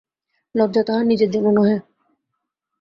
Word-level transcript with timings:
লজ্জা 0.55 0.81
তাহার 0.87 1.05
নিজের 1.05 1.29
জন্য 1.31 1.47
নহে। 1.57 1.77